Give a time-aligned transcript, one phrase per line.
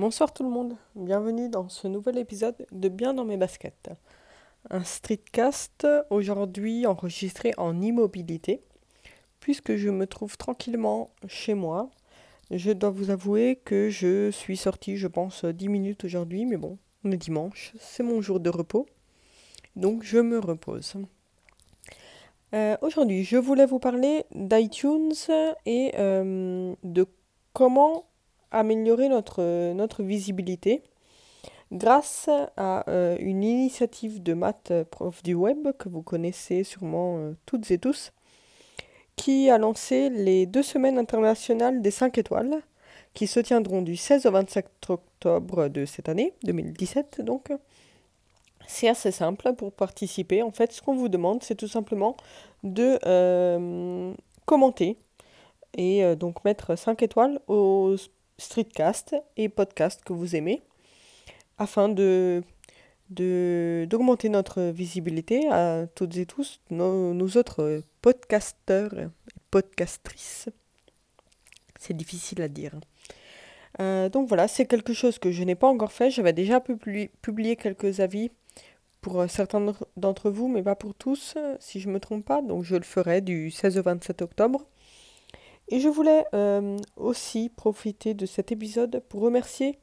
[0.00, 3.90] Bonsoir tout le monde, bienvenue dans ce nouvel épisode de Bien dans mes baskets.
[4.70, 8.62] Un streetcast aujourd'hui enregistré en immobilité,
[9.40, 11.90] puisque je me trouve tranquillement chez moi.
[12.50, 16.78] Je dois vous avouer que je suis sortie, je pense, 10 minutes aujourd'hui, mais bon,
[17.04, 18.86] on est dimanche, c'est mon jour de repos,
[19.76, 20.94] donc je me repose.
[22.54, 25.12] Euh, aujourd'hui, je voulais vous parler d'iTunes
[25.66, 27.06] et euh, de
[27.52, 28.06] comment
[28.50, 30.82] améliorer notre, notre visibilité
[31.72, 37.18] grâce à euh, une initiative de Matt, euh, prof du web, que vous connaissez sûrement
[37.18, 38.12] euh, toutes et tous,
[39.16, 42.62] qui a lancé les deux semaines internationales des 5 étoiles,
[43.14, 47.52] qui se tiendront du 16 au 27 octobre de cette année, 2017 donc.
[48.66, 50.42] C'est assez simple pour participer.
[50.42, 52.16] En fait, ce qu'on vous demande, c'est tout simplement
[52.62, 53.00] de
[54.44, 54.96] commenter
[55.76, 57.96] et donc mettre 5 étoiles aux
[58.40, 60.62] streetcast et podcast que vous aimez
[61.58, 62.42] afin de
[63.10, 69.08] d'augmenter notre visibilité à toutes et tous, nos, autres podcasteurs et
[69.50, 70.48] podcastrices.
[71.76, 72.72] C'est difficile à dire.
[73.80, 76.12] Euh, donc voilà, c'est quelque chose que je n'ai pas encore fait.
[76.12, 78.30] J'avais déjà publié, quelques avis
[79.00, 82.42] pour certains d'entre vous, mais pas pour tous, si je ne me trompe pas.
[82.42, 84.66] Donc je le ferai du 16 au 27 octobre.
[85.70, 89.78] Et je voulais euh, aussi profiter de cet épisode pour remercier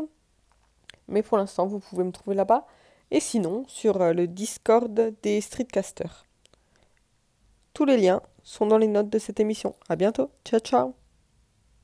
[1.06, 2.66] mais pour l'instant vous pouvez me trouver là-bas,
[3.12, 6.26] et sinon sur euh, le Discord des streetcasters.
[7.72, 9.74] Tous les liens sont dans les notes de cette émission.
[9.88, 10.30] À bientôt.
[10.44, 11.05] Ciao, ciao.